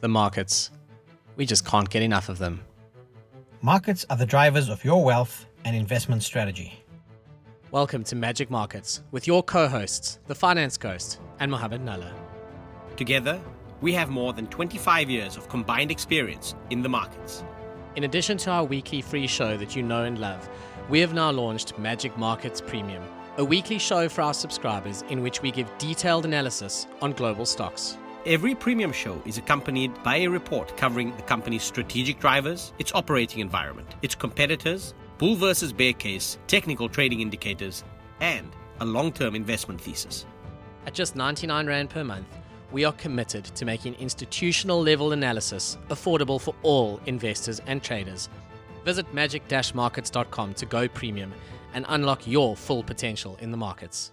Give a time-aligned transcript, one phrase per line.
[0.00, 0.70] the markets.
[1.36, 2.62] We just can't get enough of them.
[3.60, 6.82] Markets are the drivers of your wealth and investment strategy.
[7.70, 12.12] Welcome to Magic Markets with your co hosts, the Finance Ghost and Mohammed Nalla.
[12.96, 13.38] Together,
[13.82, 17.44] we have more than 25 years of combined experience in the markets.
[17.96, 20.48] In addition to our weekly free show that you know and love,
[20.88, 23.02] we have now launched Magic Markets Premium,
[23.36, 27.98] a weekly show for our subscribers in which we give detailed analysis on global stocks.
[28.26, 33.40] Every premium show is accompanied by a report covering the company's strategic drivers, its operating
[33.40, 37.82] environment, its competitors, bull versus bear case, technical trading indicators,
[38.20, 40.26] and a long term investment thesis.
[40.86, 42.26] At just 99 Rand per month,
[42.70, 48.28] we are committed to making institutional level analysis affordable for all investors and traders.
[48.84, 49.44] Visit magic
[49.74, 51.32] markets.com to go premium
[51.72, 54.12] and unlock your full potential in the markets.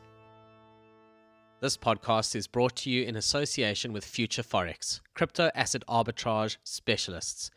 [1.60, 7.50] This podcast is brought to you in association with Future Forex, crypto asset arbitrage specialists.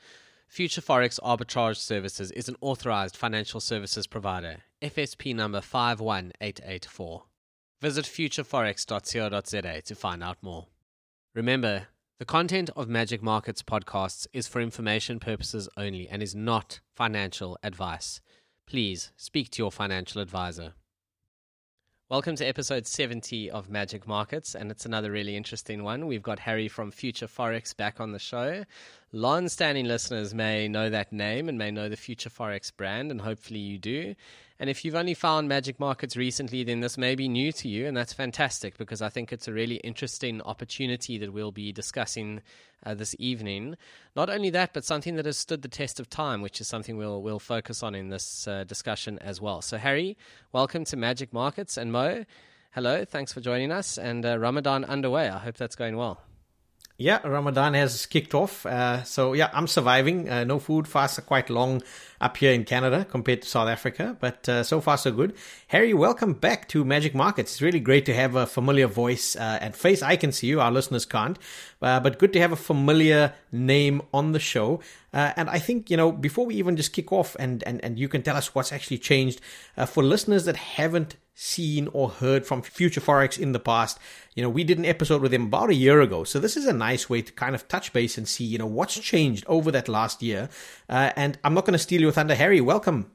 [0.48, 7.24] Future Forex Arbitrage Services is an authorized financial services provider, FSP number 51884.
[7.82, 10.68] Visit futureforex.co.za to find out more.
[11.34, 11.88] Remember,
[12.18, 17.58] the content of Magic Markets podcasts is for information purposes only and is not financial
[17.62, 18.22] advice.
[18.66, 20.72] Please speak to your financial advisor.
[22.10, 26.08] Welcome to episode 70 of Magic Markets, and it's another really interesting one.
[26.08, 28.64] We've got Harry from Future Forex back on the show.
[29.12, 33.20] Long standing listeners may know that name and may know the Future Forex brand, and
[33.20, 34.14] hopefully you do.
[34.60, 37.88] And if you've only found Magic Markets recently, then this may be new to you,
[37.88, 42.40] and that's fantastic because I think it's a really interesting opportunity that we'll be discussing
[42.86, 43.76] uh, this evening.
[44.14, 46.96] Not only that, but something that has stood the test of time, which is something
[46.96, 49.60] we'll we'll focus on in this uh, discussion as well.
[49.60, 50.16] So, Harry,
[50.52, 52.26] welcome to Magic Markets, and Mo,
[52.76, 53.98] hello, thanks for joining us.
[53.98, 55.28] And uh, Ramadan underway.
[55.28, 56.20] I hope that's going well.
[57.00, 58.66] Yeah, Ramadan has kicked off.
[58.66, 60.28] Uh, so yeah, I'm surviving.
[60.28, 61.82] Uh, no food fasts are quite long
[62.20, 65.34] up here in Canada compared to South Africa, but uh, so far so good.
[65.68, 67.52] Harry, welcome back to Magic Markets.
[67.52, 70.02] It's really great to have a familiar voice uh, and face.
[70.02, 71.38] I can see you, our listeners can't,
[71.80, 74.80] uh, but good to have a familiar name on the show.
[75.14, 77.98] Uh, and I think you know before we even just kick off, and and and
[77.98, 79.40] you can tell us what's actually changed
[79.86, 83.98] for listeners that haven't seen or heard from Future Forex in the past.
[84.34, 86.22] You know, we did an episode with him about a year ago.
[86.22, 88.66] So this is a nice way to kind of touch base and see, you know,
[88.66, 90.50] what's changed over that last year.
[90.88, 92.34] Uh, and I'm not going to steal your thunder.
[92.34, 93.10] Harry, welcome.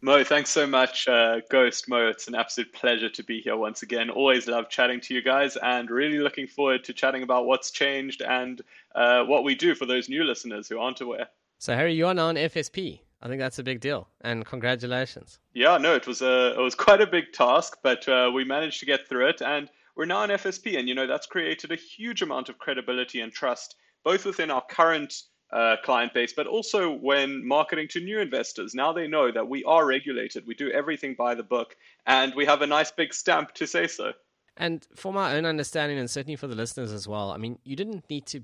[0.00, 2.08] Mo, thanks so much, uh, Ghost Mo.
[2.08, 4.08] It's an absolute pleasure to be here once again.
[4.08, 8.22] Always love chatting to you guys and really looking forward to chatting about what's changed
[8.22, 8.62] and
[8.94, 11.28] uh, what we do for those new listeners who aren't aware.
[11.58, 13.00] So, Harry, you are now on FSP.
[13.22, 15.38] I think that's a big deal, and congratulations.
[15.54, 18.80] Yeah, no, it was a it was quite a big task, but uh, we managed
[18.80, 21.76] to get through it, and we're now an FSP, and you know that's created a
[21.76, 25.22] huge amount of credibility and trust, both within our current
[25.52, 28.74] uh, client base, but also when marketing to new investors.
[28.74, 32.44] Now they know that we are regulated, we do everything by the book, and we
[32.44, 34.12] have a nice big stamp to say so.
[34.56, 37.76] And for my own understanding, and certainly for the listeners as well, I mean, you
[37.76, 38.42] didn't need to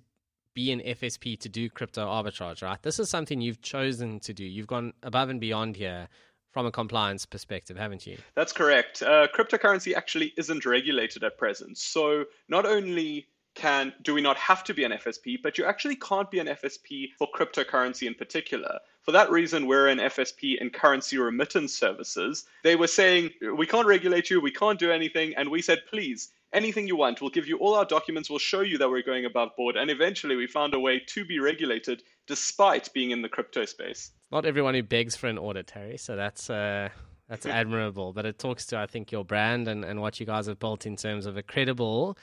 [0.54, 2.82] be an FSP to do crypto arbitrage, right?
[2.82, 4.44] This is something you've chosen to do.
[4.44, 6.08] You've gone above and beyond here
[6.52, 8.18] from a compliance perspective, haven't you?
[8.34, 9.02] That's correct.
[9.02, 11.78] Uh, cryptocurrency actually isn't regulated at present.
[11.78, 15.96] So not only can do we not have to be an FSP, but you actually
[15.96, 18.78] can't be an FSP for cryptocurrency in particular.
[19.02, 22.44] For that reason, we're an FSP in currency remittance services.
[22.62, 25.34] They were saying, we can't regulate you, we can't do anything.
[25.36, 27.20] And we said, please, anything you want.
[27.20, 28.30] We'll give you all our documents.
[28.30, 29.76] We'll show you that we're going above board.
[29.76, 34.10] And eventually, we found a way to be regulated despite being in the crypto space.
[34.30, 35.98] Not everyone who begs for an audit, Terry.
[35.98, 36.50] So that's.
[36.50, 36.90] Uh...
[37.28, 40.48] That's admirable, but it talks to I think your brand and, and what you guys
[40.48, 42.18] have built in terms of a credible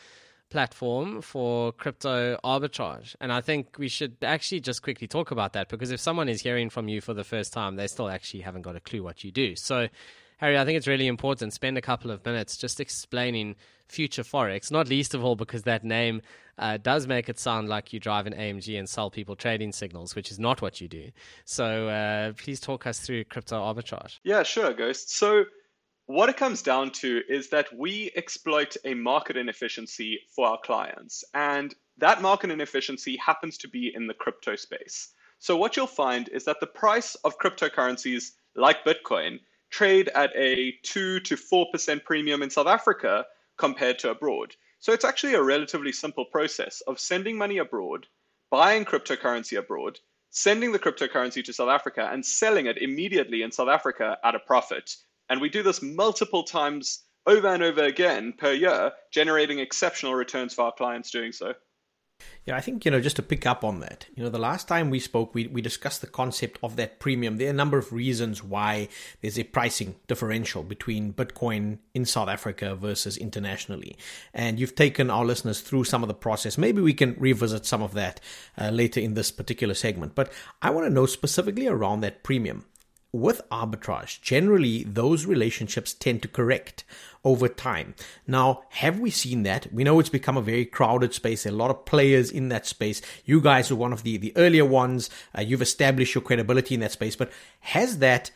[0.49, 3.15] platform for crypto arbitrage.
[3.21, 6.41] And I think we should actually just quickly talk about that because if someone is
[6.41, 9.23] hearing from you for the first time, they still actually haven't got a clue what
[9.23, 9.55] you do.
[9.55, 9.87] So
[10.39, 11.53] Harry, I think it's really important.
[11.53, 13.57] Spend a couple of minutes just explaining
[13.89, 16.21] future forex, not least of all because that name
[16.57, 20.15] uh, does make it sound like you drive an AMG and sell people trading signals,
[20.15, 21.09] which is not what you do.
[21.43, 24.19] So uh, please talk us through crypto arbitrage.
[24.23, 25.11] Yeah, sure, Ghost.
[25.11, 25.43] So
[26.05, 31.25] what it comes down to is that we exploit a market inefficiency for our clients,
[31.33, 35.09] and that market inefficiency happens to be in the crypto space.
[35.39, 40.73] So what you'll find is that the price of cryptocurrencies like Bitcoin trade at a
[40.83, 43.25] 2 to 4% premium in South Africa
[43.57, 44.55] compared to abroad.
[44.79, 48.07] So it's actually a relatively simple process of sending money abroad,
[48.49, 49.99] buying cryptocurrency abroad,
[50.29, 54.39] sending the cryptocurrency to South Africa, and selling it immediately in South Africa at a
[54.39, 54.95] profit.
[55.29, 60.53] And we do this multiple times over and over again per year, generating exceptional returns
[60.53, 61.53] for our clients doing so.
[62.45, 64.67] Yeah, I think, you know, just to pick up on that, you know, the last
[64.67, 67.37] time we spoke, we, we discussed the concept of that premium.
[67.37, 68.87] There are a number of reasons why
[69.21, 73.95] there's a pricing differential between Bitcoin in South Africa versus internationally.
[74.33, 76.57] And you've taken our listeners through some of the process.
[76.57, 78.19] Maybe we can revisit some of that
[78.57, 80.15] uh, later in this particular segment.
[80.15, 80.31] But
[80.61, 82.65] I want to know specifically around that premium
[83.11, 86.83] with arbitrage, generally those relationships tend to correct
[87.23, 87.95] over time.
[88.27, 89.71] Now, have we seen that?
[89.73, 91.45] We know it's become a very crowded space.
[91.45, 93.01] A lot of players in that space.
[93.25, 95.09] You guys are one of the, the earlier ones.
[95.37, 97.15] Uh, you've established your credibility in that space.
[97.15, 98.31] But has that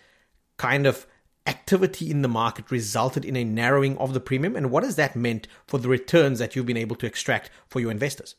[0.57, 1.05] kind of
[1.45, 4.55] activity in the market resulted in a narrowing of the premium?
[4.55, 7.79] And what has that meant for the returns that you've been able to extract for
[7.79, 8.35] your investors?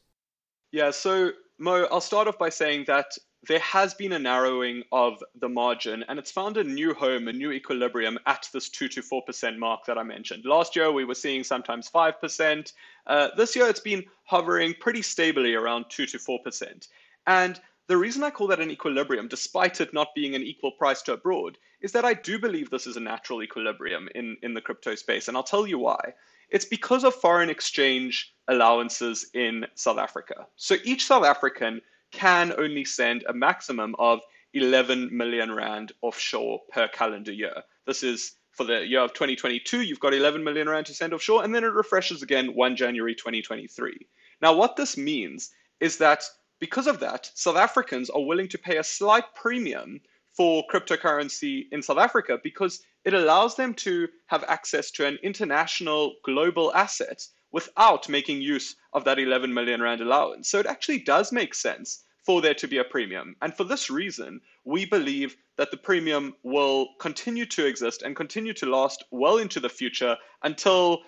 [0.73, 3.07] Yeah, so Mo, I'll start off by saying that
[3.47, 7.33] there has been a narrowing of the margin and it's found a new home, a
[7.33, 10.45] new equilibrium at this 2 to 4% mark that I mentioned.
[10.45, 12.73] Last year we were seeing sometimes 5%.
[13.07, 16.89] Uh, this year it's been hovering pretty stably around 2 to 4%.
[17.27, 21.03] And the reason I call that an equilibrium, despite it not being an equal price
[21.03, 24.61] to abroad, is that I do believe this is a natural equilibrium in, in the
[24.61, 25.29] crypto space.
[25.29, 26.15] And I'll tell you why.
[26.49, 30.47] It's because of foreign exchange allowances in South Africa.
[30.57, 31.83] So each South African
[32.15, 34.21] can only send a maximum of
[34.55, 37.63] 11 million rand offshore per calendar year.
[37.87, 41.43] This is for the year of 2022, you've got 11 million rand to send offshore,
[41.43, 44.07] and then it refreshes again 1 January 2023.
[44.41, 45.51] Now, what this means
[45.81, 46.23] is that
[46.61, 50.01] because of that, South Africans are willing to pay a slight premium
[50.33, 56.15] for cryptocurrency in South Africa because it allows them to have access to an international
[56.25, 60.49] global asset without making use of that 11 million rand allowance.
[60.49, 63.37] So it actually does make sense for there to be a premium.
[63.43, 68.55] And for this reason, we believe that the premium will continue to exist and continue
[68.55, 71.03] to last well into the future until,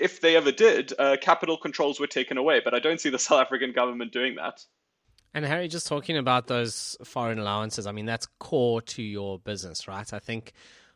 [0.00, 2.60] if they ever did, uh, capital controls were taken away.
[2.64, 4.64] But I don't see the South African government doing that.
[5.34, 9.86] And Harry, just talking about those foreign allowances, I mean, that's core to your business,
[9.86, 10.12] right?
[10.12, 10.52] I think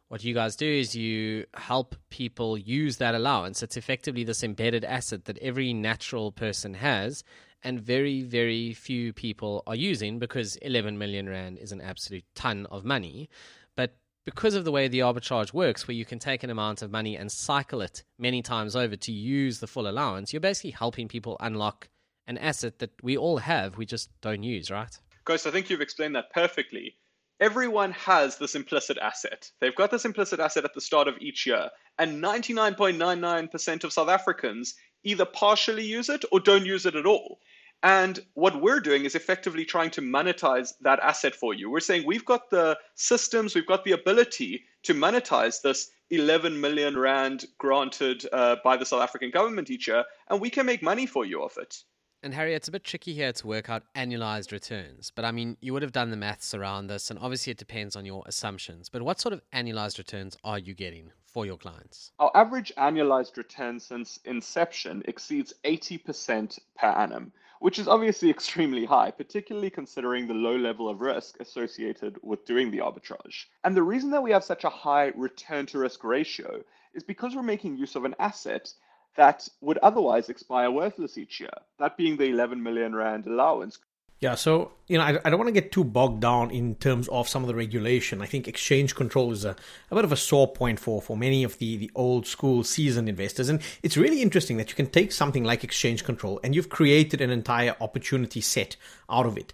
[0.08, 3.62] what you guys do is you help people use that allowance.
[3.62, 7.24] It's effectively this embedded asset that every natural person has
[7.62, 12.66] and very, very few people are using because 11 million Rand is an absolute ton
[12.66, 13.28] of money.
[13.74, 16.92] But because of the way the arbitrage works, where you can take an amount of
[16.92, 21.08] money and cycle it many times over to use the full allowance, you're basically helping
[21.08, 21.88] people unlock
[22.28, 24.98] an asset that we all have, we just don't use, right?
[25.24, 26.96] Ghost, I think you've explained that perfectly.
[27.38, 29.50] Everyone has this implicit asset.
[29.60, 34.08] They've got this implicit asset at the start of each year, and 99.99% of South
[34.08, 34.74] Africans
[35.04, 37.40] either partially use it or don't use it at all.
[37.82, 41.70] And what we're doing is effectively trying to monetize that asset for you.
[41.70, 46.96] We're saying we've got the systems, we've got the ability to monetize this 11 million
[46.96, 51.04] rand granted uh, by the South African government each year, and we can make money
[51.04, 51.82] for you off it.
[52.26, 55.56] And Harry, it's a bit tricky here to work out annualized returns, but I mean,
[55.60, 58.88] you would have done the maths around this, and obviously it depends on your assumptions.
[58.88, 62.10] But what sort of annualized returns are you getting for your clients?
[62.18, 69.10] Our average annualized return since inception exceeds 80% per annum which is obviously extremely high,
[69.10, 73.44] particularly considering the low level of risk associated with doing the arbitrage.
[73.64, 76.62] And the reason that we have such a high return to risk ratio
[76.92, 78.72] is because we're making use of an asset
[79.16, 83.78] that would otherwise expire worthless each year, that being the 11 million Rand allowance
[84.18, 87.06] yeah, so you know, I, I don't want to get too bogged down in terms
[87.08, 88.22] of some of the regulation.
[88.22, 89.54] I think exchange control is a,
[89.90, 93.10] a bit of a sore point for, for many of the, the old school seasoned
[93.10, 93.50] investors.
[93.50, 97.20] And it's really interesting that you can take something like exchange control and you've created
[97.20, 98.76] an entire opportunity set
[99.10, 99.52] out of it.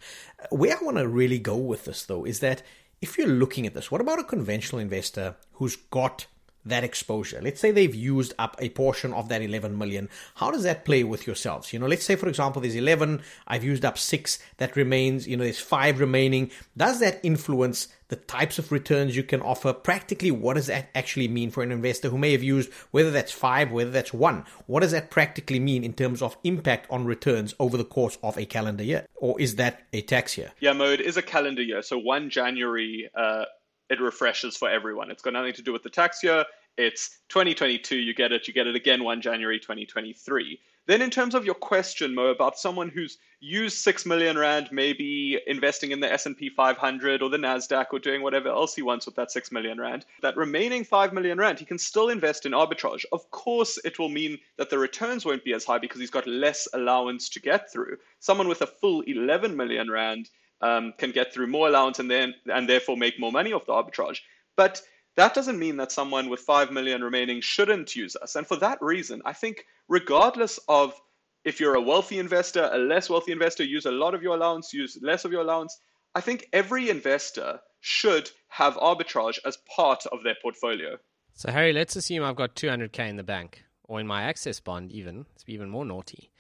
[0.51, 2.63] Where I want to really go with this, though, is that
[3.01, 6.27] if you're looking at this, what about a conventional investor who's got
[6.65, 7.41] that exposure.
[7.43, 10.09] Let's say they've used up a portion of that 11 million.
[10.37, 11.73] How does that play with yourselves?
[11.73, 15.37] You know, let's say, for example, there's 11, I've used up six, that remains, you
[15.37, 16.51] know, there's five remaining.
[16.77, 19.73] Does that influence the types of returns you can offer?
[19.73, 23.33] Practically, what does that actually mean for an investor who may have used, whether that's
[23.33, 24.45] five, whether that's one?
[24.67, 28.37] What does that practically mean in terms of impact on returns over the course of
[28.37, 29.07] a calendar year?
[29.17, 30.53] Or is that a tax year?
[30.61, 31.83] Yeah, Mo, it is a calendar year.
[31.83, 33.45] So 1 January, uh,
[33.93, 35.11] it refreshes for everyone.
[35.11, 36.45] It's got nothing to do with the tax year.
[36.79, 40.59] It's 2022, you get it, you get it again 1 January 2023.
[40.87, 45.39] Then in terms of your question, Mo, about someone who's used 6 million rand, maybe
[45.47, 49.15] investing in the S&P 500 or the Nasdaq or doing whatever else he wants with
[49.17, 53.05] that 6 million rand, that remaining 5 million rand, he can still invest in arbitrage.
[53.13, 56.27] Of course, it will mean that the returns won't be as high because he's got
[56.27, 57.99] less allowance to get through.
[58.19, 60.31] Someone with a full 11 million rand
[60.63, 63.73] um, can get through more allowance and then and therefore make more money off the
[63.73, 64.19] arbitrage.
[64.57, 64.81] But
[65.17, 68.37] that doesn't mean that someone with 5 million remaining shouldn't use us.
[68.37, 70.95] And for that reason, I think regardless of
[71.45, 74.73] if you're a wealthy investor, a less wealthy investor, use a lot of your allowance,
[74.73, 75.79] use less of your allowance.
[76.15, 80.97] I think every investor should have arbitrage as part of their portfolio.
[81.35, 84.93] So, Harry, let's assume I've got 200K in the bank or in my access bond,
[84.93, 85.27] even.
[85.35, 86.31] It's even more naughty.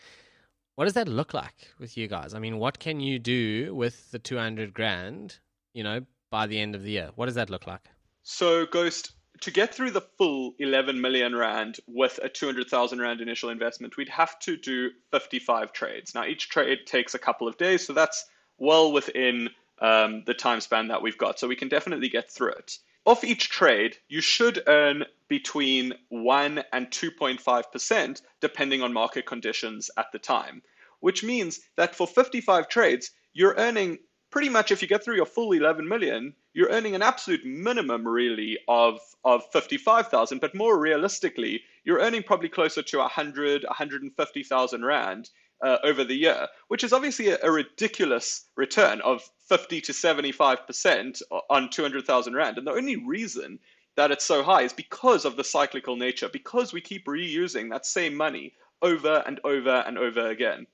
[0.75, 2.35] What does that look like with you guys?
[2.35, 5.39] I mean, what can you do with the 200 grand,
[5.75, 6.01] you know,
[6.31, 7.11] by the end of the year?
[7.15, 7.89] What does that look like?
[8.23, 9.13] So, Ghost,
[9.43, 14.09] to get through the full 11 million rand with a 200,000 rand initial investment, we'd
[14.09, 16.15] have to do 55 trades.
[16.15, 18.25] Now, each trade takes a couple of days, so that's
[18.59, 19.51] well within
[19.81, 21.39] um, the time span that we've got.
[21.39, 22.79] So we can definitely get through it.
[23.05, 30.13] Off each trade, you should earn between 1 and 2.5%, depending on market conditions at
[30.13, 30.63] the time,
[31.01, 33.99] which means that for 55 trades, you're earning
[34.31, 38.07] pretty much if you get through your full 11 million, you're earning an absolute minimum
[38.07, 45.31] really of of 55,000, but more realistically, you're earning probably closer to 100, 150,000 rand
[45.63, 51.23] uh, over the year, which is obviously a, a, ridiculous return of 50 to 75%
[51.49, 52.59] on 200,000 rand.
[52.59, 53.59] And the only reason
[53.97, 57.87] that it's so high is because of the cyclical nature, because we keep reusing that
[57.87, 60.67] same money over and over and over again.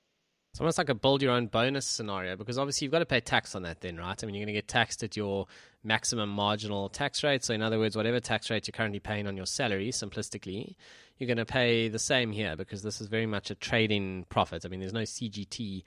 [0.52, 3.20] It's almost like a build your own bonus scenario because obviously you've got to pay
[3.20, 4.20] tax on that then, right?
[4.20, 5.46] I mean, you're going to get taxed at your
[5.88, 7.42] maximum marginal tax rate.
[7.42, 10.76] So, in other words, whatever tax rate you're currently paying on your salary, simplistically,
[11.16, 14.64] you're going to pay the same here because this is very much a trading profit.
[14.64, 15.82] I mean, there's no CGT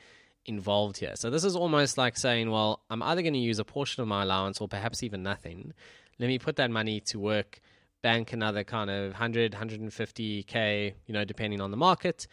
[0.46, 1.16] involved here.
[1.16, 4.10] So, this is almost like saying, well, I'm either going to use a portion of
[4.10, 5.74] my allowance or perhaps even nothing.
[6.20, 7.62] Let me put that money to work,
[8.02, 12.28] bank another kind of 100, 150K, you know, depending on the market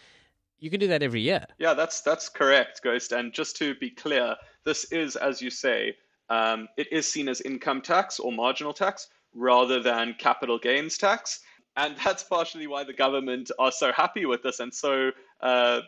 [0.60, 1.46] you can do that every year.
[1.58, 3.12] Yeah, that's that's correct, Ghost.
[3.12, 5.94] And just to be clear, this is, as you say,
[6.30, 11.40] um, it is seen as income tax or marginal tax rather than capital gains tax,
[11.76, 15.80] and that's partially why the government are so happy with this and so uh,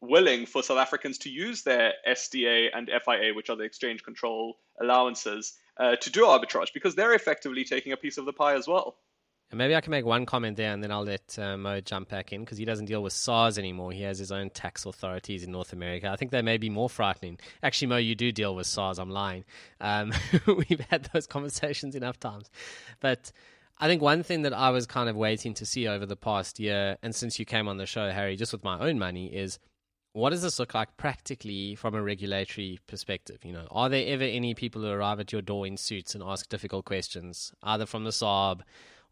[0.00, 4.58] willing for South Africans to use their SDA and FIA, which are the exchange control
[4.80, 8.66] allowances, uh, to do arbitrage because they're effectively taking a piece of the pie as
[8.66, 8.96] well.
[9.50, 12.10] And maybe I can make one comment there and then I'll let uh, Mo jump
[12.10, 13.92] back in because he doesn't deal with SARS anymore.
[13.92, 16.10] He has his own tax authorities in North America.
[16.10, 17.38] I think they may be more frightening.
[17.62, 18.98] Actually, Mo, you do deal with SARS.
[18.98, 19.44] I'm lying.
[19.80, 20.12] Um,
[20.46, 22.50] we've had those conversations enough times.
[23.00, 23.32] But
[23.78, 26.60] I think one thing that I was kind of waiting to see over the past
[26.60, 29.58] year, and since you came on the show, Harry, just with my own money, is
[30.12, 33.38] what does this look like practically from a regulatory perspective?
[33.44, 36.24] You know, are there ever any people who arrive at your door in suits and
[36.24, 38.62] ask difficult questions, either from the SARB?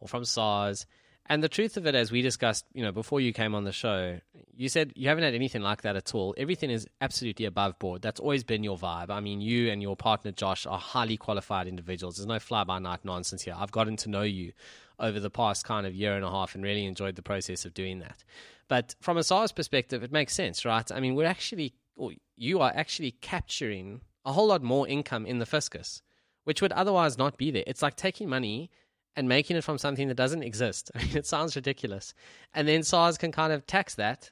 [0.01, 0.87] Or from SARS.
[1.29, 3.73] And the truth of it, as we discussed, you know, before you came on the
[3.73, 4.21] show,
[4.55, 6.35] you said you haven't had anything like that at all.
[6.39, 8.01] Everything is absolutely above board.
[8.01, 9.11] That's always been your vibe.
[9.11, 12.17] I mean, you and your partner Josh are highly qualified individuals.
[12.17, 13.57] There's no fly by night nonsense here.
[13.59, 14.53] I've gotten to know you
[15.01, 17.75] over the past kind of year and a half and really enjoyed the process of
[17.75, 18.23] doing that.
[18.69, 20.91] But from a SARS perspective, it makes sense, right?
[20.93, 25.39] I mean, we're actually, or you are actually capturing a whole lot more income in
[25.39, 26.03] the fiscus,
[26.45, 27.65] which would otherwise not be there.
[27.67, 28.71] It's like taking money
[29.17, 30.91] and making it from something that doesn't exist.
[30.95, 32.15] I mean, it sounds ridiculous.
[32.55, 34.31] And then SARS can kind of tax that.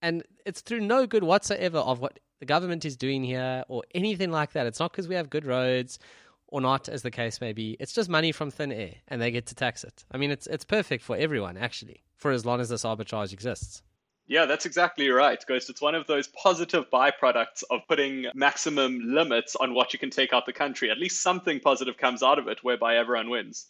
[0.00, 4.30] And it's through no good whatsoever of what the government is doing here or anything
[4.30, 4.66] like that.
[4.66, 5.98] It's not because we have good roads
[6.46, 7.76] or not, as the case may be.
[7.78, 10.04] It's just money from thin air and they get to tax it.
[10.10, 13.82] I mean, it's, it's perfect for everyone, actually, for as long as this arbitrage exists.
[14.28, 15.70] Yeah, that's exactly right, Ghost.
[15.70, 20.34] It's one of those positive byproducts of putting maximum limits on what you can take
[20.34, 20.90] out the country.
[20.90, 23.68] At least something positive comes out of it whereby everyone wins.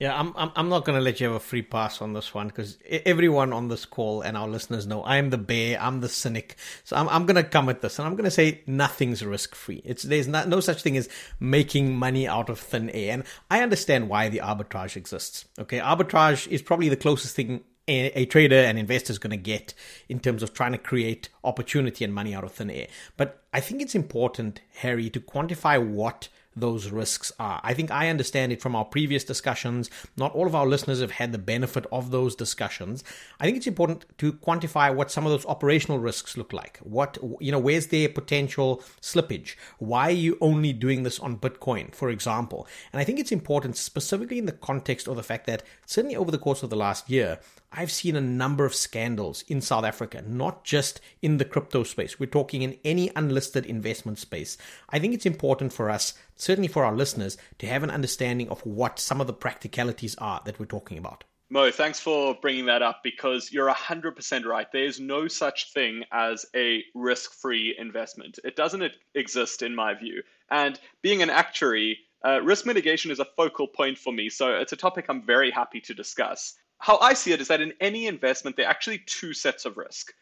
[0.00, 2.32] Yeah, I'm I'm, I'm not going to let you have a free pass on this
[2.32, 6.00] one because everyone on this call and our listeners know I am the bear, I'm
[6.00, 6.56] the cynic.
[6.84, 9.54] So I'm I'm going to come at this and I'm going to say nothing's risk
[9.54, 9.82] free.
[9.84, 13.62] It's there's not, no such thing as making money out of thin air, and I
[13.62, 15.44] understand why the arbitrage exists.
[15.58, 19.36] Okay, arbitrage is probably the closest thing a, a trader and investor is going to
[19.36, 19.74] get
[20.08, 22.86] in terms of trying to create opportunity and money out of thin air.
[23.18, 27.60] But I think it's important, Harry, to quantify what those risks are.
[27.62, 29.90] I think I understand it from our previous discussions.
[30.16, 33.04] Not all of our listeners have had the benefit of those discussions.
[33.38, 36.78] I think it's important to quantify what some of those operational risks look like.
[36.82, 39.54] What, you know, where's their potential slippage?
[39.78, 42.66] Why are you only doing this on Bitcoin, for example?
[42.92, 46.30] And I think it's important specifically in the context of the fact that certainly over
[46.30, 47.38] the course of the last year,
[47.72, 52.18] I've seen a number of scandals in South Africa, not just in the crypto space.
[52.18, 54.58] We're talking in any unlisted investment space.
[54.88, 58.60] I think it's important for us, certainly for our listeners, to have an understanding of
[58.66, 61.22] what some of the practicalities are that we're talking about.
[61.48, 64.66] Mo, thanks for bringing that up because you're 100% right.
[64.72, 68.40] There's no such thing as a risk free investment.
[68.44, 70.22] It doesn't exist, in my view.
[70.50, 74.28] And being an actuary, uh, risk mitigation is a focal point for me.
[74.28, 77.60] So it's a topic I'm very happy to discuss how I see it is that
[77.60, 80.12] in any investment, there are actually two sets of risk.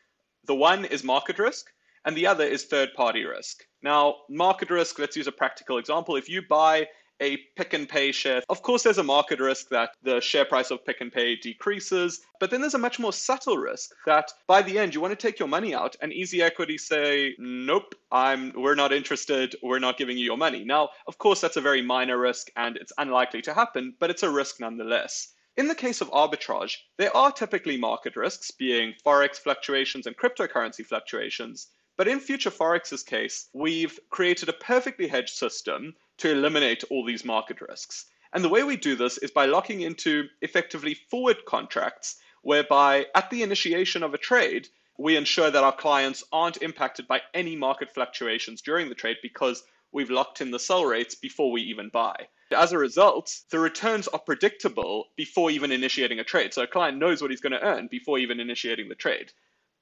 [0.46, 1.66] The one is market risk,
[2.04, 3.64] and the other is third party risk.
[3.82, 6.16] Now, market risk, let's use a practical example.
[6.16, 6.88] If you buy
[7.20, 8.42] a Pick n Pay share.
[8.48, 12.20] Of course, there's a market risk that the share price of Pick n Pay decreases,
[12.40, 15.26] but then there's a much more subtle risk that by the end you want to
[15.26, 19.98] take your money out and easy equity say, nope, I'm we're not interested, we're not
[19.98, 20.64] giving you your money.
[20.64, 24.22] Now, of course, that's a very minor risk and it's unlikely to happen, but it's
[24.22, 25.34] a risk nonetheless.
[25.58, 30.86] In the case of arbitrage, there are typically market risks, being forex fluctuations and cryptocurrency
[30.86, 31.66] fluctuations.
[31.96, 37.24] But in Future Forex's case, we've created a perfectly hedged system to eliminate all these
[37.24, 38.04] market risks.
[38.32, 43.28] And the way we do this is by locking into effectively forward contracts, whereby at
[43.28, 47.92] the initiation of a trade, we ensure that our clients aren't impacted by any market
[47.92, 52.28] fluctuations during the trade because we've locked in the sell rates before we even buy.
[52.50, 56.54] As a result, the returns are predictable before even initiating a trade.
[56.54, 59.32] So a client knows what he's going to earn before even initiating the trade.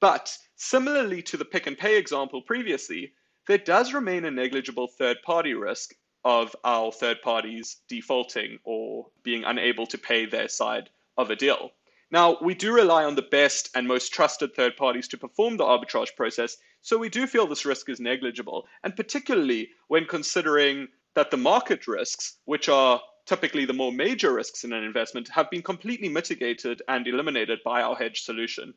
[0.01, 3.13] But similarly to the Pick n Pay example previously,
[3.47, 5.95] there does remain a negligible third party risk
[6.25, 11.71] of our third parties defaulting or being unable to pay their side of a deal.
[12.11, 15.65] Now, we do rely on the best and most trusted third parties to perform the
[15.65, 21.33] arbitrage process, so we do feel this risk is negligible, and particularly when considering that
[21.33, 25.63] the market risks, which are typically the more major risks in an investment, have been
[25.63, 28.73] completely mitigated and eliminated by our hedge solution.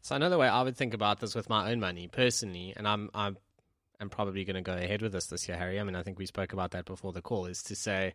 [0.00, 3.10] So another way I would think about this with my own money personally, and I'm
[3.14, 3.36] I'm
[4.00, 5.78] I'm probably going to go ahead with this this year, Harry.
[5.78, 7.44] I mean, I think we spoke about that before the call.
[7.44, 8.14] Is to say,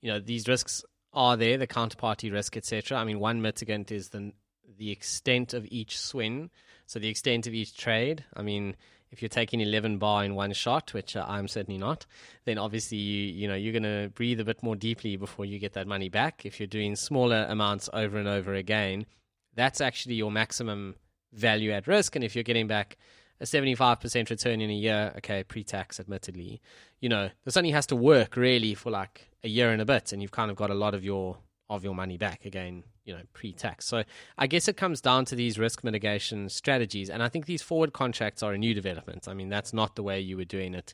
[0.00, 2.98] you know, these risks are there, the counterparty risk, etc.
[2.98, 4.32] I mean, one mitigant is the
[4.76, 6.50] the extent of each swing,
[6.86, 8.24] so the extent of each trade.
[8.34, 8.74] I mean,
[9.10, 12.06] if you're taking 11 bar in one shot, which uh, I'm certainly not,
[12.44, 15.58] then obviously you you know you're going to breathe a bit more deeply before you
[15.58, 16.46] get that money back.
[16.46, 19.06] If you're doing smaller amounts over and over again,
[19.54, 20.94] that's actually your maximum
[21.32, 22.16] value at risk.
[22.16, 22.96] And if you're getting back
[23.40, 26.60] a 75% return in a year, okay, pre tax, admittedly,
[27.00, 30.12] you know, this only has to work really for like a year and a bit,
[30.12, 31.38] and you've kind of got a lot of your
[31.70, 33.86] of your money back again, you know, pre-tax.
[33.86, 34.02] So
[34.36, 37.92] I guess it comes down to these risk mitigation strategies, and I think these forward
[37.92, 39.28] contracts are a new development.
[39.28, 40.92] I mean, that's not the way you were doing it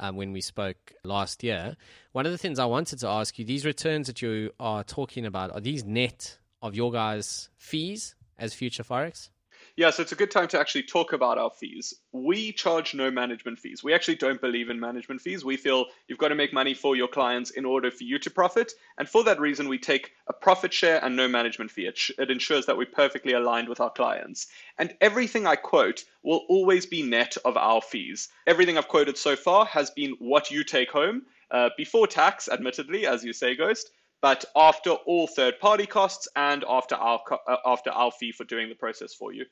[0.00, 1.76] um, when we spoke last year.
[2.12, 5.24] One of the things I wanted to ask you: these returns that you are talking
[5.24, 9.30] about are these net of your guys' fees as Future Forex?
[9.78, 11.92] Yeah, so it's a good time to actually talk about our fees.
[12.10, 13.84] We charge no management fees.
[13.84, 15.44] We actually don't believe in management fees.
[15.44, 18.30] We feel you've got to make money for your clients in order for you to
[18.30, 18.72] profit.
[18.96, 21.88] And for that reason, we take a profit share and no management fee.
[21.88, 24.46] It, it ensures that we're perfectly aligned with our clients.
[24.78, 28.30] And everything I quote will always be net of our fees.
[28.46, 31.26] Everything I've quoted so far has been what you take home.
[31.50, 33.90] Uh, before tax, admittedly, as you say, Ghost,
[34.22, 38.70] but after all third party costs and after our uh, after our fee for doing
[38.70, 39.44] the process for you.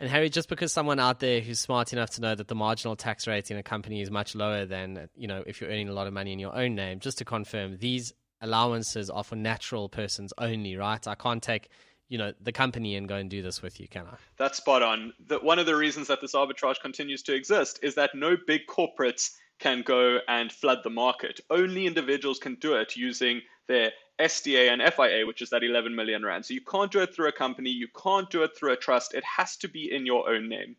[0.00, 2.96] And Harry, just because someone out there who's smart enough to know that the marginal
[2.96, 5.92] tax rate in a company is much lower than, you know, if you're earning a
[5.92, 9.90] lot of money in your own name, just to confirm, these allowances are for natural
[9.90, 11.06] persons only, right?
[11.06, 11.68] I can't take,
[12.08, 14.16] you know, the company and go and do this with you, can I?
[14.38, 15.12] That's spot on.
[15.26, 18.62] The, one of the reasons that this arbitrage continues to exist is that no big
[18.70, 21.40] corporates can go and flood the market.
[21.50, 26.24] Only individuals can do it using their SDA and FIA, which is that 11 million
[26.24, 26.44] rand.
[26.44, 29.14] So you can't do it through a company, you can't do it through a trust.
[29.14, 30.76] It has to be in your own name.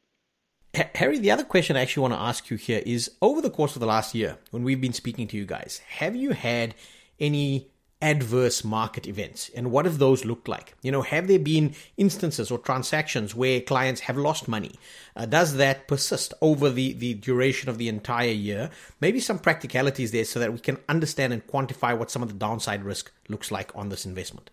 [0.96, 3.76] Harry, the other question I actually want to ask you here is over the course
[3.76, 6.76] of the last year, when we've been speaking to you guys, have you had
[7.20, 11.74] any adverse market events and what have those looked like you know have there been
[11.98, 14.74] instances or transactions where clients have lost money
[15.16, 20.12] uh, does that persist over the the duration of the entire year maybe some practicalities
[20.12, 23.52] there so that we can understand and quantify what some of the downside risk looks
[23.52, 24.50] like on this investment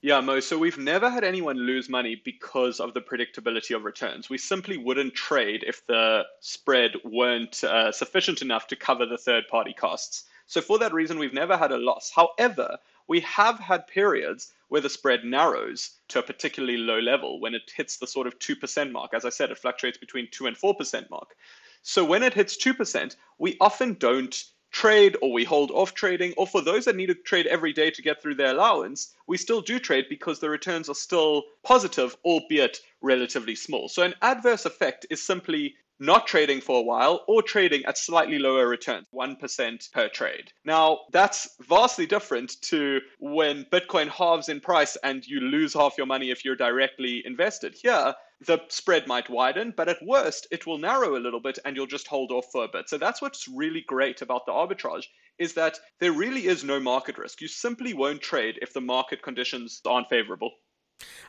[0.00, 0.38] yeah, Mo.
[0.38, 4.30] So we've never had anyone lose money because of the predictability of returns.
[4.30, 9.48] We simply wouldn't trade if the spread weren't uh, sufficient enough to cover the third
[9.48, 10.24] party costs.
[10.48, 12.10] So for that reason, we've never had a loss.
[12.10, 17.54] However, we have had periods where the spread narrows to a particularly low level when
[17.54, 19.12] it hits the sort of 2% mark.
[19.12, 21.36] As I said, it fluctuates between 2 and 4% mark.
[21.82, 26.32] So when it hits 2%, we often don't trade or we hold off trading.
[26.38, 29.36] Or for those that need to trade every day to get through their allowance, we
[29.36, 33.88] still do trade because the returns are still positive, albeit relatively small.
[33.88, 38.38] So an adverse effect is simply not trading for a while or trading at slightly
[38.38, 40.52] lower returns, 1% per trade.
[40.64, 46.06] Now, that's vastly different to when Bitcoin halves in price and you lose half your
[46.06, 47.74] money if you're directly invested.
[47.80, 48.14] Here,
[48.46, 51.86] the spread might widen, but at worst, it will narrow a little bit and you'll
[51.86, 52.88] just hold off for a bit.
[52.88, 55.06] So that's what's really great about the arbitrage
[55.38, 57.40] is that there really is no market risk.
[57.40, 60.52] You simply won't trade if the market conditions aren't favorable.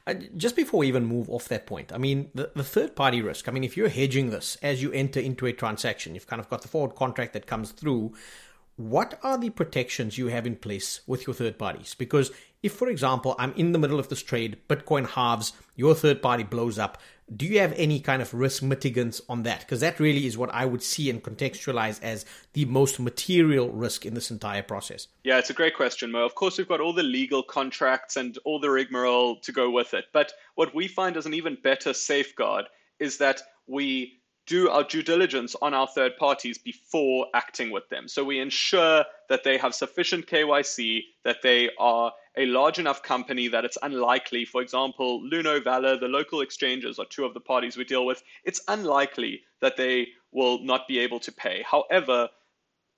[0.08, 3.22] Uh, just before we even move off that point, I mean, the, the third party
[3.22, 6.40] risk, I mean, if you're hedging this as you enter into a transaction, you've kind
[6.40, 8.14] of got the forward contract that comes through.
[8.78, 11.96] What are the protections you have in place with your third parties?
[11.96, 16.22] Because if, for example, I'm in the middle of this trade, Bitcoin halves, your third
[16.22, 16.98] party blows up,
[17.34, 19.62] do you have any kind of risk mitigants on that?
[19.62, 24.06] Because that really is what I would see and contextualize as the most material risk
[24.06, 25.08] in this entire process.
[25.24, 26.26] Yeah, it's a great question, Mo.
[26.26, 29.94] Of course, we've got all the legal contracts and all the rigmarole to go with
[29.94, 30.06] it.
[30.12, 32.66] But what we find as an even better safeguard
[33.00, 34.20] is that we
[34.50, 38.08] do our due diligence on our third parties before acting with them.
[38.08, 43.50] So we ensure that they have sufficient KYC, that they are a large enough company
[43.50, 47.76] that it's unlikely, for example, Luno, VALR, the local exchanges are two of the parties
[47.76, 48.24] we deal with.
[48.46, 51.66] It's unlikely that they will not be able to pay.
[51.70, 52.30] However,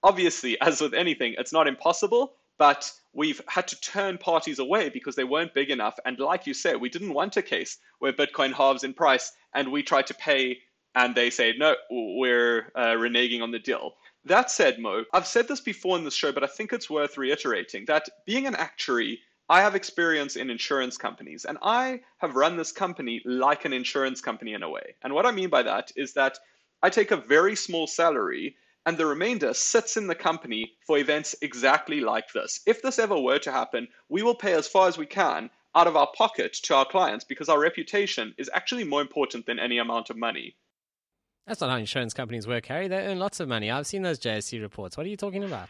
[0.04, 5.15] obviously, as with anything, it's not impossible, but we've had to turn parties away because
[5.15, 5.97] they weren't big enough.
[6.06, 9.71] And like you said, we didn't want a case where Bitcoin halves in price and
[9.71, 10.60] we tried to pay
[10.93, 13.93] and they say, no, we're uh, reneging on the deal.
[14.25, 17.17] That said, Mo, I've said this before in this show, but I think it's worth
[17.17, 19.19] reiterating that being an actuary,
[19.51, 24.21] I have experience in insurance companies, and I have run this company like an insurance
[24.21, 24.95] company in a way.
[25.03, 26.39] And what I mean by that is that
[26.81, 31.35] I take a very small salary and the remainder sits in the company for events
[31.41, 32.61] exactly like this.
[32.65, 35.87] If this ever were to happen, we will pay as far as we can out
[35.87, 39.79] of our pocket to our clients because our reputation is actually more important than any
[39.79, 40.55] amount of money.
[41.45, 42.87] That's not how insurance companies work, Harry.
[42.87, 43.69] They earn lots of money.
[43.69, 44.95] I've seen those JSE reports.
[44.95, 45.67] What are you talking about?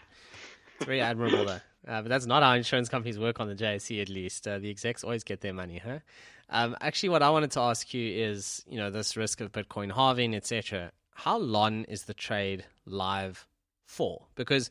[0.85, 1.59] Very admirable, though.
[1.87, 4.47] Uh, but that's not how insurance companies work on the JSE, at least.
[4.47, 5.99] Uh, the execs always get their money, huh?
[6.49, 9.91] Um, actually, what I wanted to ask you is, you know, this risk of Bitcoin
[9.91, 10.91] halving, etc.
[11.13, 13.47] How long is the trade live
[13.85, 14.25] for?
[14.35, 14.69] Because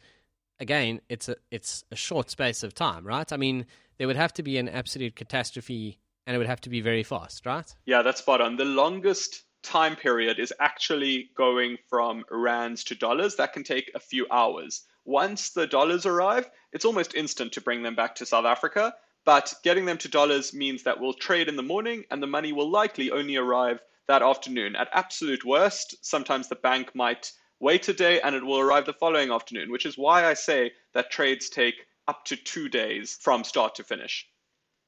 [0.61, 3.33] again, it's a it's a short space of time, right?
[3.33, 3.67] I mean,
[3.99, 7.03] there would have to be an absolute catastrophe, and it would have to be very
[7.03, 7.75] fast, right?
[7.87, 8.57] Yeah, that's spot on.
[8.57, 13.37] The longest time period is actually going from rands to dollars.
[13.37, 14.83] That can take a few hours.
[15.05, 18.95] Once the dollars arrive, it's almost instant to bring them back to South Africa.
[19.25, 22.53] But getting them to dollars means that we'll trade in the morning and the money
[22.53, 24.77] will likely only arrive that afternoon.
[24.77, 28.93] At absolute worst, sometimes the bank might wait a day and it will arrive the
[28.93, 33.45] following afternoon, which is why I say that trades take up to two days from
[33.45, 34.27] start to finish.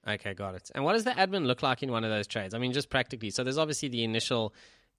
[0.09, 0.70] Okay, got it.
[0.75, 2.55] And what does the admin look like in one of those trades?
[2.55, 3.31] I mean, just practically.
[3.31, 4.55] So there's obviously the initial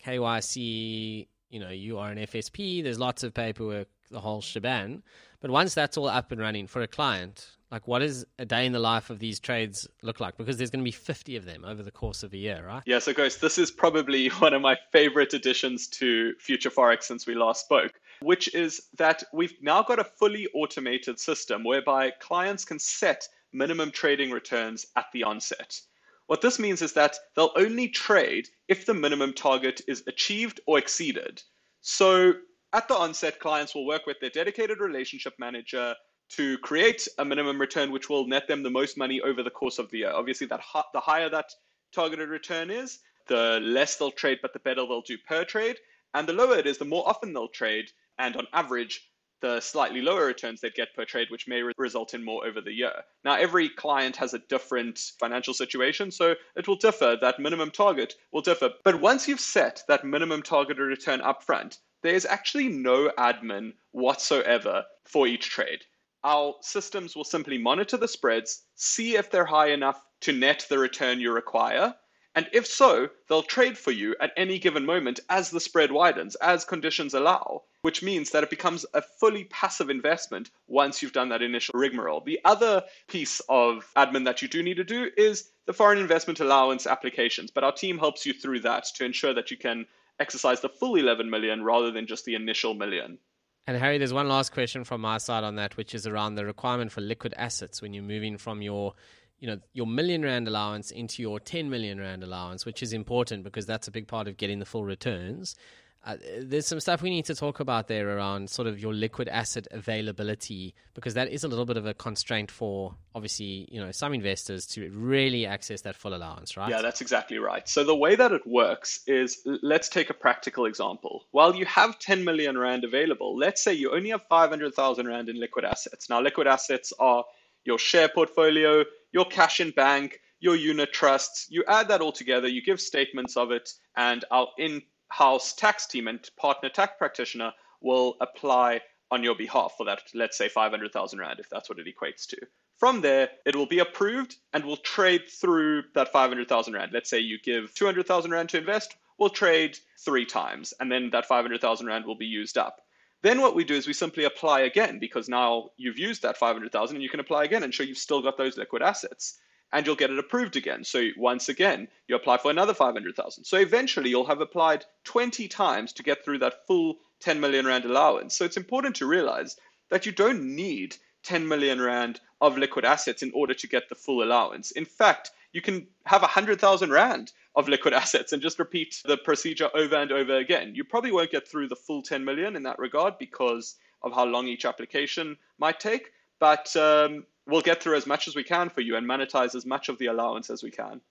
[0.06, 5.04] KYC, you know, you are an FSP, there's lots of paperwork, the whole shebang.
[5.42, 8.66] But once that's all up and running for a client, like what does a day
[8.66, 10.38] in the life of these trades look like?
[10.38, 12.84] Because there's going to be 50 of them over the course of a year, right?
[12.86, 17.28] Yeah, so Ghost, this is probably one of my favorite additions to Future Forex since
[17.28, 22.64] we last spoke, which is that we've now got a fully automated system whereby clients
[22.64, 25.82] can set minimum trading returns at the onset.
[26.28, 30.78] What this means is that they'll only trade if the minimum target is achieved or
[30.78, 31.42] exceeded.
[31.82, 32.34] So
[32.74, 35.96] at the onset, clients will work with their dedicated relationship manager
[36.30, 39.78] to create a minimum return which will net them the most money over the course
[39.78, 40.12] of the year.
[40.12, 40.62] Obviously, that
[40.94, 41.52] the higher that
[41.94, 45.78] targeted return is, the less they'll trade, but the better they'll do per trade.
[46.16, 47.92] And the lower it is, the more often they'll trade.
[48.18, 49.10] And on average,
[49.42, 52.62] the slightly lower returns they'd get per trade, which may re- result in more over
[52.62, 53.04] the year.
[53.24, 57.18] Now, every client has a different financial situation, so it will differ.
[57.20, 58.72] That minimum target will differ.
[58.84, 65.26] But once you've set that minimum targeted return upfront, there's actually no admin whatsoever for
[65.26, 65.84] each trade.
[66.24, 70.78] Our systems will simply monitor the spreads, see if they're high enough to net the
[70.78, 71.96] return you require,
[72.36, 76.34] and if so, they'll trade for you at any given moment as the spread widens,
[76.36, 81.30] as conditions allow, which means that it becomes a fully passive investment once you've done
[81.30, 82.22] that initial rigmarole.
[82.22, 86.40] The other piece of admin that you do need to do is the foreign investment
[86.40, 89.86] allowance applications, but our team helps you through that to ensure that you can
[90.20, 93.18] exercise the full 11 million rather than just the initial million.
[93.66, 96.46] And Harry, there's one last question from my side on that, which is around the
[96.46, 98.94] requirement for liquid assets when you're moving from your
[99.40, 103.44] you know your million rand allowance into your 10 million rand allowance which is important
[103.44, 105.58] because that's a big part of getting the full returns
[106.06, 109.30] uh, there's some stuff we need to talk about there around sort of your liquid
[109.30, 113.92] asset availability because that is a little bit of a constraint for obviously you know
[113.92, 116.70] some investors to really access that full allowance right?
[116.70, 117.68] Yeah that's exactly right.
[117.68, 121.26] So the way that it works is let's take a practical example.
[121.32, 125.40] While you have 10 million rand available let's say you only have 500,000 rand in
[125.40, 126.10] liquid assets.
[126.10, 127.24] Now liquid assets are
[127.66, 131.48] your share portfolio your cash in bank, your unit trusts.
[131.50, 134.82] You add that all together, you give statements of it, and our in
[135.14, 140.36] house tax team and partner tax practitioner will apply on your behalf for that, let's
[140.36, 142.38] say 500,000 Rand, if that's what it equates to.
[142.78, 146.92] From there, it will be approved and will trade through that 500,000 Rand.
[146.92, 151.28] Let's say you give 200,000 Rand to invest, we'll trade three times, and then that
[151.28, 152.82] 500,000 Rand will be used up.
[153.22, 156.96] Then what we do is we simply apply again because now you've used that 500,000
[156.96, 159.38] and you can apply again and show you've still got those liquid assets
[159.74, 160.84] and you'll get it approved again.
[160.84, 163.44] So once again, you apply for another 500,000.
[163.44, 167.84] So eventually you'll have applied 20 times to get through that full 10 million rand
[167.84, 168.36] allowance.
[168.36, 169.58] So it's important to realize
[169.90, 173.96] that you don't need 10 million rand of liquid assets in order to get the
[173.96, 174.72] full allowance.
[174.72, 179.70] In fact, you can have 100,000 rand of liquid assets and just repeat the procedure
[179.74, 180.76] over and over again.
[180.76, 184.26] You probably won't get through the full 10 million in that regard because of how
[184.26, 188.70] long each application might take, but um, we'll get through as much as we can
[188.70, 191.02] for you and monetize as much of the allowance as we can.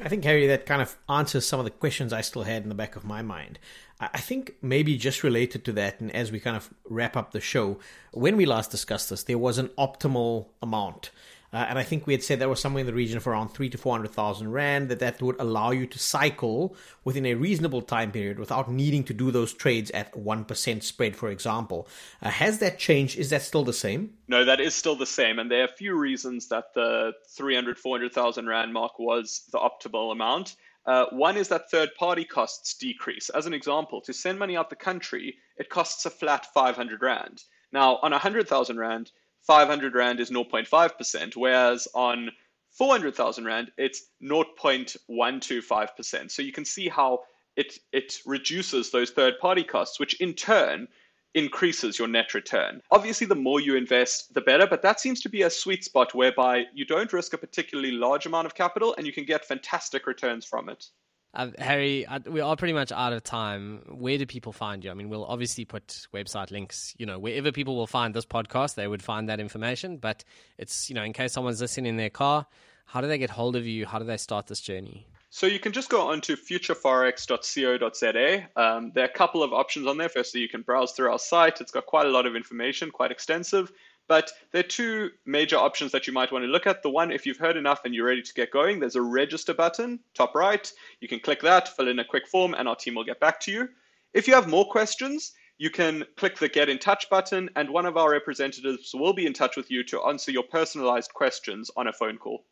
[0.00, 2.68] I think, Harry, that kind of answers some of the questions I still had in
[2.68, 3.58] the back of my mind.
[4.00, 7.40] I think maybe just related to that, and as we kind of wrap up the
[7.40, 7.80] show,
[8.12, 11.10] when we last discussed this, there was an optimal amount
[11.52, 13.48] uh, and I think we had said that was somewhere in the region of around
[13.48, 14.90] three to four hundred thousand rand.
[14.90, 19.14] That that would allow you to cycle within a reasonable time period without needing to
[19.14, 21.88] do those trades at one percent spread, for example.
[22.20, 23.18] Uh, has that changed?
[23.18, 24.14] Is that still the same?
[24.28, 27.78] No, that is still the same, and there are a few reasons that the 300,
[27.78, 30.56] 400,000 rand mark was the optimal amount.
[30.86, 33.28] Uh, one is that third party costs decrease.
[33.30, 37.42] As an example, to send money out the country, it costs a flat 500 rand.
[37.72, 42.30] Now, on 100,000 rand, 500 Rand is 0.5%, whereas on
[42.72, 46.30] 400,000 Rand, it's 0.125%.
[46.30, 47.20] So you can see how
[47.56, 50.86] it, it reduces those third party costs, which in turn
[51.34, 52.80] increases your net return.
[52.90, 56.14] Obviously, the more you invest, the better, but that seems to be a sweet spot
[56.14, 60.06] whereby you don't risk a particularly large amount of capital and you can get fantastic
[60.06, 60.86] returns from it.
[61.34, 63.82] Uh, Harry, we are pretty much out of time.
[63.88, 64.90] Where do people find you?
[64.90, 68.76] I mean, we'll obviously put website links, you know, wherever people will find this podcast,
[68.76, 69.98] they would find that information.
[69.98, 70.24] But
[70.56, 72.46] it's, you know, in case someone's listening in their car,
[72.86, 73.84] how do they get hold of you?
[73.84, 75.06] How do they start this journey?
[75.30, 78.48] So you can just go on to futureforex.co.za.
[78.56, 80.08] Um, there are a couple of options on there.
[80.08, 81.60] Firstly, you can browse through our site.
[81.60, 83.70] It's got quite a lot of information, quite extensive.
[84.08, 86.82] But there are two major options that you might want to look at.
[86.82, 89.54] The one, if you've heard enough and you're ready to get going, there's a register
[89.54, 90.72] button, top right.
[91.00, 93.38] You can click that, fill in a quick form, and our team will get back
[93.40, 93.68] to you.
[94.14, 97.84] If you have more questions, you can click the Get in Touch button, and one
[97.84, 101.88] of our representatives will be in touch with you to answer your personalized questions on
[101.88, 102.44] a phone call.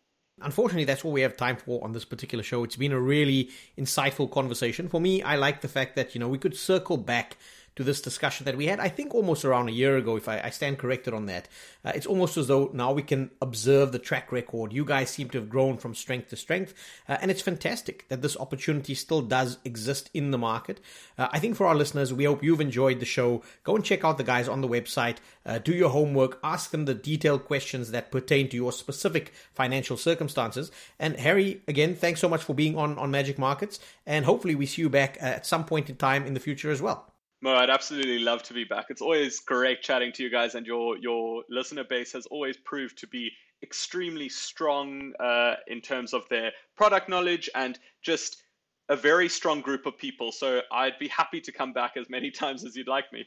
[0.42, 2.62] Unfortunately, that's all we have time for on this particular show.
[2.64, 4.88] It's been a really insightful conversation.
[4.88, 7.38] For me, I like the fact that, you know, we could circle back
[7.76, 10.40] to this discussion that we had, I think almost around a year ago, if I,
[10.44, 11.46] I stand corrected on that.
[11.84, 14.72] Uh, it's almost as though now we can observe the track record.
[14.72, 16.72] You guys seem to have grown from strength to strength,
[17.08, 20.80] uh, and it's fantastic that this opportunity still does exist in the market.
[21.18, 23.42] Uh, I think for our listeners, we hope you've enjoyed the show.
[23.62, 26.86] Go and check out the guys on the website, uh, do your homework, ask them
[26.86, 30.70] the detailed questions that pertain to your specific financial circumstances.
[30.98, 34.64] And Harry, again, thanks so much for being on, on Magic Markets, and hopefully we
[34.64, 37.12] see you back at some point in time in the future as well.
[37.42, 38.86] Mo, I'd absolutely love to be back.
[38.88, 42.98] It's always great chatting to you guys, and your your listener base has always proved
[42.98, 43.30] to be
[43.62, 48.42] extremely strong uh, in terms of their product knowledge and just
[48.88, 50.30] a very strong group of people.
[50.32, 53.26] So I'd be happy to come back as many times as you'd like me.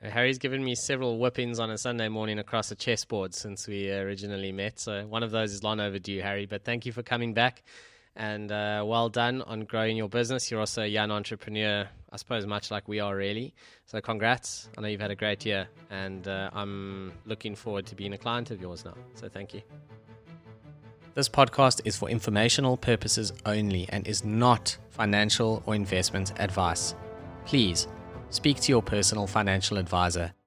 [0.00, 4.52] Harry's given me several whippings on a Sunday morning across a chessboard since we originally
[4.52, 4.78] met.
[4.78, 6.46] So one of those is long overdue, Harry.
[6.46, 7.64] But thank you for coming back
[8.18, 10.50] and uh, well done on growing your business.
[10.50, 13.54] You're also a young entrepreneur, I suppose, much like we are, really.
[13.86, 14.68] So, congrats.
[14.76, 18.18] I know you've had a great year, and uh, I'm looking forward to being a
[18.18, 18.94] client of yours now.
[19.14, 19.62] So, thank you.
[21.14, 26.94] This podcast is for informational purposes only and is not financial or investment advice.
[27.44, 27.88] Please
[28.30, 30.32] speak to your personal financial advisor